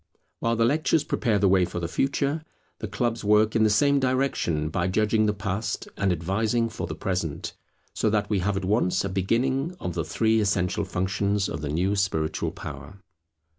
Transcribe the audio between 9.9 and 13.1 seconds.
the three essential functions of the new spiritual power.